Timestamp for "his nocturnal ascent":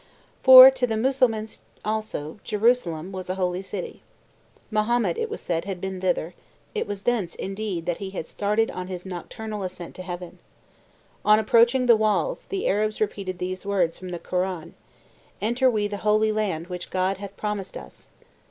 8.87-9.93